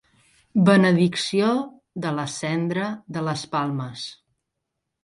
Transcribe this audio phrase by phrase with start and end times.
[0.69, 1.51] Benedicció
[2.07, 4.09] de la cendra, de les palmes.